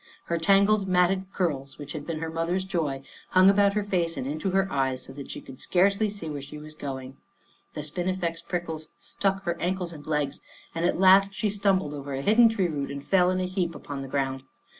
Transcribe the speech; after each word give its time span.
Her 0.23 0.39
tangled 0.39 0.87
matted 0.87 1.25
curls, 1.31 1.77
which 1.77 1.91
had 1.93 2.07
been 2.07 2.21
her 2.21 2.29
mother's 2.31 2.65
joy, 2.65 3.03
hung 3.29 3.51
about 3.51 3.73
her 3.73 3.83
face 3.83 4.17
and 4.17 4.25
into 4.25 4.49
her 4.49 4.67
eyes 4.71 5.03
so 5.03 5.13
that 5.13 5.29
she 5.29 5.41
could 5.41 5.61
scarcely 5.61 6.09
see 6.09 6.27
where 6.27 6.41
she 6.41 6.57
was 6.57 6.73
going. 6.73 7.17
The 7.75 7.83
spinifex 7.83 8.41
prickles 8.41 8.89
stuck 8.97 9.43
her 9.43 9.55
ankles 9.59 9.93
and 9.93 10.07
legs, 10.07 10.41
and 10.73 10.85
at 10.85 10.99
last 10.99 11.35
she 11.35 11.49
stumbled 11.51 11.93
over 11.93 12.13
a 12.15 12.21
hidden 12.23 12.49
tree 12.49 12.67
root 12.67 12.89
and 12.89 13.03
fell 13.03 13.29
in 13.29 13.39
a 13.39 13.45
heap 13.45 13.75
upon 13.75 14.01
the 14.01 14.07
ground. 14.07 14.41